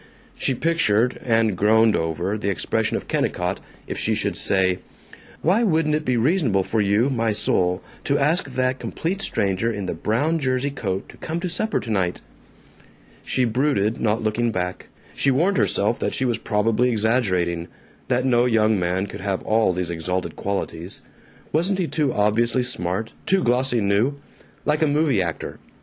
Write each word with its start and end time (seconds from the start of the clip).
She 0.33 0.55
pictured, 0.55 1.19
and 1.23 1.55
groaned 1.55 1.95
over, 1.95 2.35
the 2.35 2.49
expression 2.49 2.97
of 2.97 3.07
Kennicott 3.07 3.59
if 3.85 3.99
she 3.99 4.15
should 4.15 4.35
say, 4.35 4.79
"Why 5.43 5.61
wouldn't 5.61 5.93
it 5.93 6.05
be 6.05 6.17
reasonable 6.17 6.63
for 6.63 6.81
you, 6.81 7.11
my 7.11 7.33
soul, 7.33 7.83
to 8.05 8.17
ask 8.17 8.49
that 8.53 8.79
complete 8.79 9.21
stranger 9.21 9.71
in 9.71 9.85
the 9.85 9.93
brown 9.93 10.39
jersey 10.39 10.71
coat 10.71 11.07
to 11.09 11.17
come 11.17 11.39
to 11.41 11.49
supper 11.51 11.79
tonight?" 11.79 12.19
She 13.23 13.45
brooded, 13.45 13.99
not 14.01 14.23
looking 14.23 14.51
back. 14.51 14.87
She 15.13 15.29
warned 15.29 15.57
herself 15.57 15.99
that 15.99 16.15
she 16.15 16.25
was 16.25 16.39
probably 16.39 16.89
exaggerating; 16.89 17.67
that 18.07 18.25
no 18.25 18.45
young 18.45 18.79
man 18.79 19.05
could 19.05 19.21
have 19.21 19.43
all 19.43 19.71
these 19.71 19.91
exalted 19.91 20.35
qualities. 20.35 21.01
Wasn't 21.51 21.77
he 21.77 21.85
too 21.85 22.11
obviously 22.11 22.63
smart, 22.63 23.13
too 23.27 23.43
glossy 23.43 23.81
new? 23.81 24.15
Like 24.65 24.81
a 24.81 24.87
movie 24.87 25.21
actor. 25.21 25.59